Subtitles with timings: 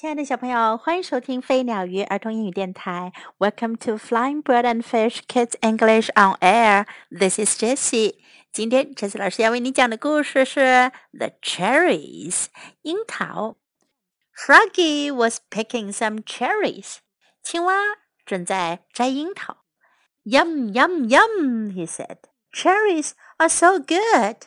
[0.00, 3.12] 亲爱的小朋友，欢迎收听飞鸟鱼儿童英语电台。
[3.36, 6.86] Welcome to Flying Bird and Fish Kids English on Air.
[7.10, 8.14] This is Jessie.
[8.50, 10.60] 今天 Jessie 老师要为你讲的故事是
[11.12, 12.44] 《The Cherries》
[12.80, 13.56] 樱桃。
[14.34, 17.00] Froggy was picking some cherries.
[17.42, 17.74] 青蛙
[18.24, 19.58] 正在摘樱桃。
[20.24, 22.20] Yum yum yum, he said.
[22.54, 24.46] Cherries are so good.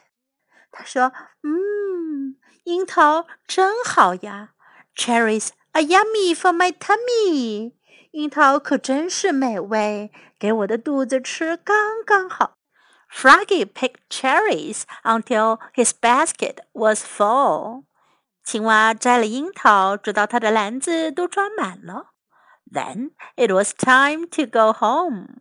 [0.71, 1.13] 他说
[1.45, 4.52] ：“嗯，樱桃真好呀。”
[4.94, 7.72] Cherries are yummy for my tummy.
[8.12, 12.56] 樱桃可真是美味，给我的肚子吃刚刚好。
[13.10, 17.84] Froggy picked cherries until his basket was full.
[18.44, 22.12] 青蛙摘了樱桃，直到它的篮子都装满了。
[22.70, 25.40] Then it was time to go home.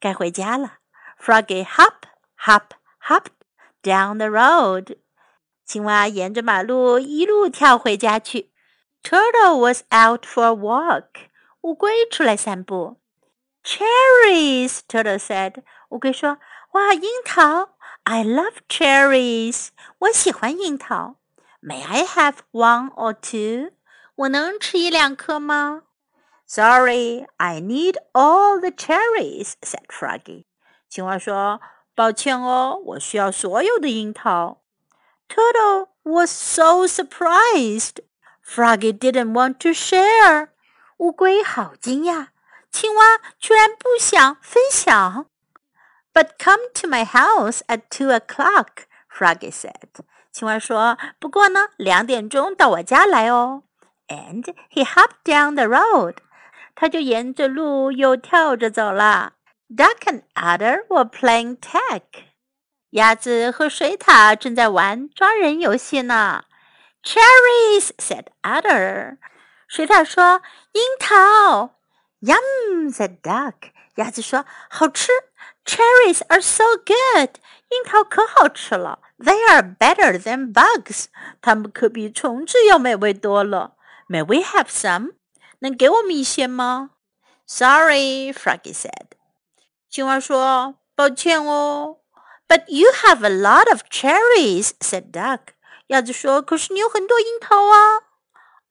[0.00, 0.78] 该回家了。
[1.18, 2.06] Froggy hop,
[2.44, 2.72] hop,
[3.06, 3.32] hopped
[3.82, 4.96] down the road.
[5.64, 8.49] 青蛙沿着马路一路跳回家去。
[9.02, 11.30] Turtle was out for a walk.
[11.62, 12.96] 乌龟出来散步。
[13.64, 15.62] Cherries, Turtle said.
[15.90, 16.38] 乌龟说：“
[16.72, 17.70] 哇，樱桃！
[18.04, 19.68] I love cherries.
[19.98, 21.16] 我喜欢樱桃。
[21.60, 23.72] May I have one or two?
[24.14, 25.82] 我能吃一两颗吗？
[26.46, 30.44] Sorry, I need all the cherries," said Froggy.
[30.88, 31.60] 青蛙说：“
[31.96, 34.62] 抱歉哦，我需要所有的樱桃。”
[35.28, 37.96] Turtle was so surprised.
[38.44, 40.48] Froggy didn't want to share.
[40.98, 42.28] 乌龟好惊讶，
[42.70, 45.26] 青蛙居然不想分享。
[46.14, 50.04] But come to my house at two o'clock, Froggy said.
[50.32, 53.64] 青蛙说：“不过呢，两点钟到我家来哦。”
[54.08, 56.16] And he hopped down the road.
[56.74, 59.32] 他就沿着路又跳着走了。
[59.68, 62.02] Duck and otter were playing tag.
[62.90, 66.44] 鸭子和水獭正在玩抓人游戏呢。
[67.02, 69.18] Cherries said Otter.
[69.68, 70.42] 水獭说
[70.72, 71.76] 樱桃。
[72.20, 73.70] Yum said Duck.
[73.96, 75.10] 鸭子说好吃。
[75.64, 77.30] Cherries are so good.
[77.68, 79.00] 樱桃可好吃了。
[79.18, 81.06] They are better than bugs.
[81.40, 83.74] 它们可比虫子要美味多了。
[84.08, 85.14] May we have some?
[85.60, 86.90] 能给我们一些吗？
[87.46, 89.12] Sorry, Froggy said.
[89.88, 91.98] 青蛙说抱歉哦。
[92.48, 95.54] But you have a lot of cherries, said Duck.
[95.91, 97.99] 鸭子说：“可是你有很多樱桃啊。”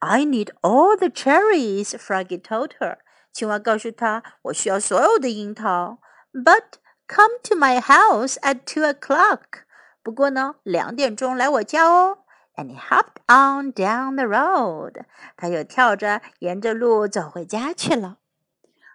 [0.01, 2.97] I need all the cherries, Froggy told her.
[3.31, 5.99] 青蛙告诉他：“我需要所有的樱桃。”
[6.33, 9.65] But come to my house at two o'clock.
[10.03, 12.21] 不过呢，两点钟来我家哦。
[12.57, 15.05] And he hopped on down the road.
[15.37, 18.17] 他又跳着沿着路走回家去了。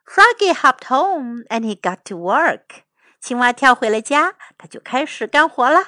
[0.08, 2.82] Froggy hopped home and he got to work.
[3.22, 5.82] 青蛙跳回了家，他就开始干活了。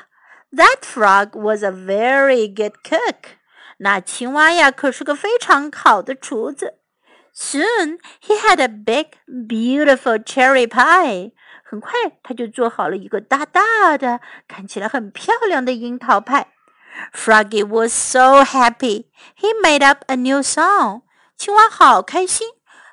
[0.54, 3.36] that frog was a very good cook.
[3.78, 6.78] 那青蛙呀，可是个非常好的厨子。
[7.34, 11.32] Soon he had a big, beautiful cherry pie.
[11.64, 16.52] 很快他就做好了一个大大的、看起来很漂亮的樱桃派。
[17.14, 19.06] Froggy was so happy.
[19.40, 21.02] He made up a new song.
[21.36, 22.46] 青蛙好开心，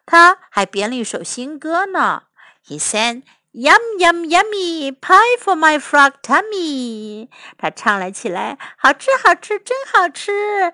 [0.05, 2.23] 他还编了一首新歌呢。
[2.66, 3.23] He sang
[3.53, 10.72] Yum yum yummy pie for my frog tummy，他唱了起来，好吃好吃真好吃，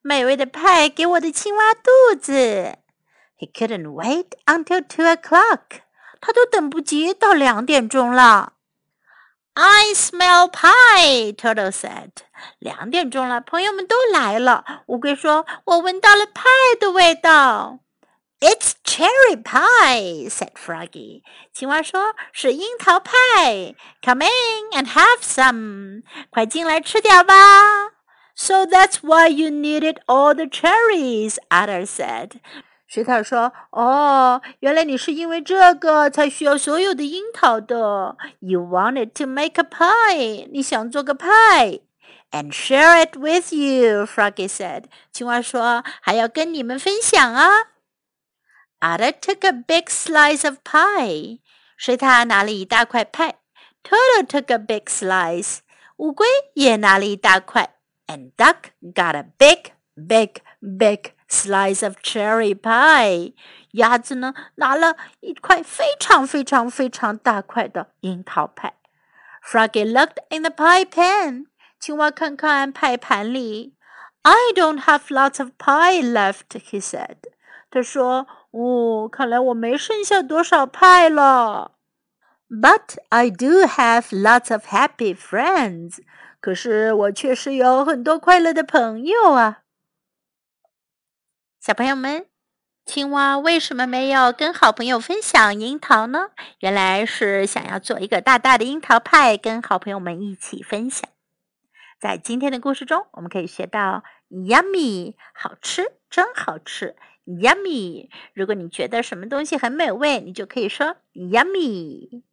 [0.00, 2.78] 美味的派给我的青蛙肚子。
[3.36, 5.82] He couldn't wait until two o'clock，
[6.20, 8.52] 他都等不及到两点钟了。
[9.54, 12.10] I smell pie，Turtle said。
[12.58, 14.82] 两点钟了，朋友们都来了。
[14.86, 16.44] 乌龟说：“我闻到了派
[16.78, 17.80] 的味道。”
[18.40, 21.22] It's cherry pie," said Froggy.
[21.54, 23.74] 青蛙说：“是樱桃派。
[24.02, 26.02] Come in and have some.
[26.30, 27.34] 快进来吃点吧。”
[28.36, 32.32] So that's why you needed all the cherries," Otter said.
[32.86, 38.16] 水獭说：“哦，原来你是因为这个才需要所有的樱桃的。
[38.40, 40.48] You wanted to make a pie.
[40.52, 41.80] 你想做个派。”
[42.30, 44.84] And share it with you, Froggy said.
[45.12, 47.50] 青蛙说：“还要跟你们分享啊。”
[48.81, 51.39] Otter took a big slice of pie.
[51.77, 53.35] 水獭拿了一大块派。
[53.83, 55.59] Turtle took a big slice.
[55.97, 57.75] 乌龟也拿了一大块。
[58.07, 63.33] And duck got a big, big, big slice of cherry pie.
[63.71, 68.73] 鸭子呢，拿了一块非常非常非常大块的樱桃派。
[69.43, 71.45] Froggy looked in the pie pan.
[71.79, 73.75] 青蛙看看派盘里。
[74.21, 77.17] I don't have lots of pie left, he said.
[77.71, 81.73] 他说：“哦，看来我没剩下多少派了。
[82.49, 85.99] But I do have lots of happy friends。
[86.41, 89.59] 可是我确实有很多快乐的朋友啊。”
[91.61, 92.25] 小朋友们，
[92.85, 96.29] 青蛙为什么没有跟好朋友分享樱桃呢？
[96.61, 101.07] 原来是想要做一个大大的樱桃派，跟好朋友们一起分享。
[101.99, 106.95] 在今天的故事中，我们可以学到 “yummy”，好吃，真好吃
[107.29, 108.09] ，“yummy”。
[108.33, 112.23] 如果你觉得什么东西很美味，你就可以说 “yummy”。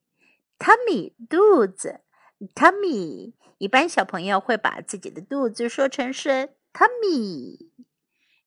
[0.59, 2.01] tummy，肚子
[2.55, 3.35] ，tummy。
[3.59, 7.71] 一般小朋友会把自己的肚子说成是 tummy。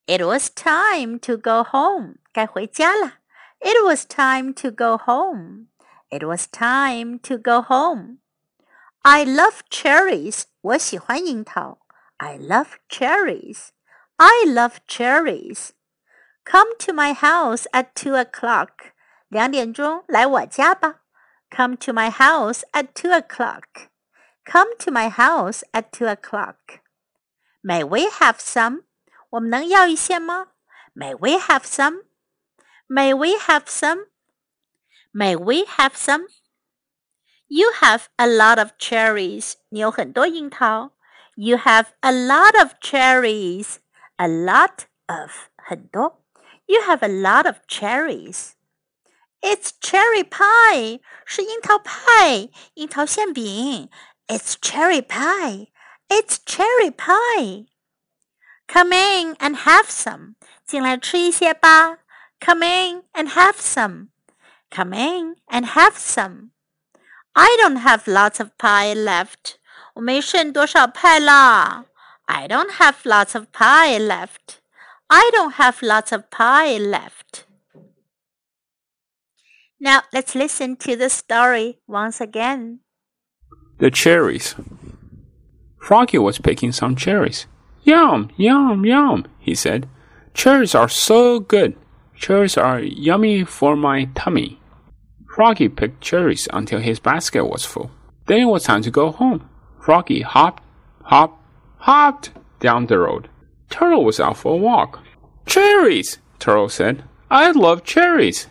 [0.06, 2.16] It was time to go home.
[2.34, 3.20] 该回家了。
[3.60, 5.68] It was time to go home.
[6.10, 8.18] It was time to go home.
[9.02, 10.44] I love cherries.
[10.62, 11.80] 我喜欢樱桃。
[12.18, 13.70] I love cherries.
[14.18, 15.70] I love cherries.
[16.49, 18.93] Come to my house at two o'clock.
[19.29, 21.01] 两点钟来我家吧。
[21.51, 23.89] Come to my house at two o'clock.
[24.45, 26.81] Come to my house at two o'clock.
[27.63, 28.83] May we have some?
[29.31, 30.49] 我们能要一些吗？
[30.95, 32.05] May we have some?
[32.89, 34.07] May we have some?
[35.13, 36.27] May we have some?
[37.47, 39.55] You have a lot of cherries.
[39.71, 40.93] 你有很多樱桃。
[41.37, 43.77] You have a lot of cherries.
[44.17, 46.18] A lot of 很多。
[46.69, 48.53] You have a lot of cherries.
[49.43, 51.01] It's cherry pie.
[51.27, 53.91] 是樱桃派，樱桃馅饼。
[54.27, 55.69] It's cherry pie.
[56.09, 57.67] It's cherry pie.
[58.67, 60.37] Come in and have some.
[60.67, 61.99] 进来吃一些吧。
[62.41, 64.09] Come in and have some.
[64.71, 66.51] Come in and have some.
[67.35, 69.57] I don't have lots of pie left.
[69.95, 71.85] 我没剩多少派啦。
[72.25, 74.61] I don't have lots of pie left.
[75.10, 77.46] I don't have lots of pie left.
[79.80, 82.82] Now let's listen to the story once again.
[83.80, 84.56] The cherries.
[85.80, 87.48] Froggy was picking some cherries.
[87.84, 89.88] Yum, yum, yum, he said.
[90.34, 91.76] Cherries are so good.
[92.16, 94.60] Cherries are yummy for my tummy.
[95.34, 97.90] Froggy picked cherries until his basket was full.
[98.28, 99.50] Then it was time to go home.
[99.82, 100.62] Froggy hopped,
[101.04, 101.42] hopped,
[101.78, 103.30] hopped down the road.
[103.70, 105.00] Turtle was out for a walk.
[105.46, 107.04] Cherries, Turtle said.
[107.32, 108.48] I love cherries.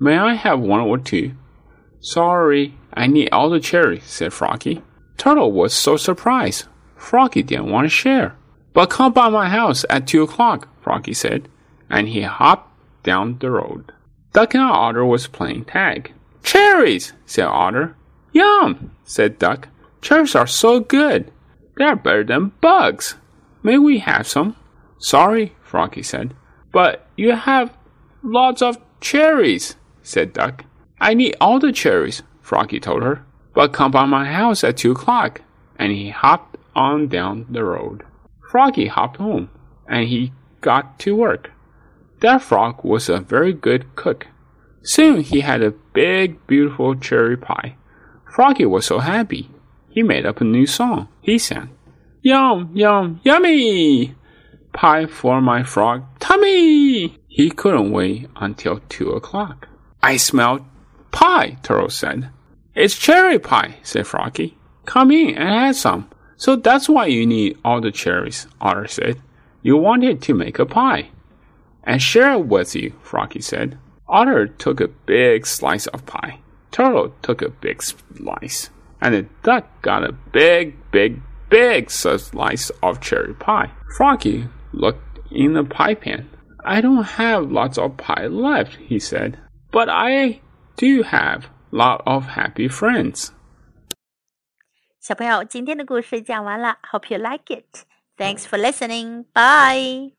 [0.00, 1.32] May I have one or two?
[2.00, 4.82] Sorry, I need all the cherries, said Froggy.
[5.16, 6.66] Turtle was so surprised.
[6.96, 8.36] Froggy didn't want to share.
[8.72, 11.48] But come by my house at two o'clock, Froggy said,
[11.88, 12.70] and he hopped
[13.04, 13.92] down the road.
[14.32, 16.12] Duck and Otter was playing tag.
[16.42, 17.96] Cherries, said Otter.
[18.32, 19.68] Yum, said Duck.
[20.02, 21.30] Cherries are so good.
[21.76, 23.14] They're better than bugs.
[23.64, 24.56] May we have some?
[24.98, 26.34] Sorry, Froggy said.
[26.72, 27.76] But you have
[28.22, 30.64] lots of cherries, said Duck.
[31.00, 33.24] I need all the cherries, Froggy told her.
[33.54, 35.40] But come by my house at two o'clock.
[35.76, 38.04] And he hopped on down the road.
[38.50, 39.50] Froggy hopped home,
[39.88, 41.50] and he got to work.
[42.20, 44.26] That frog was a very good cook.
[44.82, 47.76] Soon he had a big, beautiful cherry pie.
[48.30, 49.50] Froggy was so happy.
[49.90, 51.08] He made up a new song.
[51.22, 51.70] He sang,
[52.26, 54.14] Yum, yum, yummy!
[54.72, 57.18] Pie for my frog tummy!
[57.28, 59.68] He couldn't wait until two o'clock.
[60.02, 60.66] I smell
[61.12, 62.30] pie, Turtle said.
[62.74, 64.56] It's cherry pie, said Froggy.
[64.86, 66.08] Come in and have some.
[66.38, 69.20] So that's why you need all the cherries, Otter said.
[69.60, 71.10] You wanted to make a pie.
[71.82, 73.76] And share it with you, Froggy said.
[74.08, 76.38] Otter took a big slice of pie.
[76.70, 78.70] Turtle took a big slice.
[79.02, 81.20] And the duck got a big, big,
[81.53, 83.71] big slice of cherry pie.
[83.97, 86.29] Froggy looked in the pie pan.
[86.63, 89.37] I don't have lots of pie left, he said.
[89.71, 90.41] But I
[90.77, 93.31] do have lot of happy friends.
[94.99, 96.77] 小朋友，今天的故事讲完了。
[96.91, 97.83] Hope you like it.
[98.17, 99.25] Thanks for listening.
[99.33, 100.11] Bye.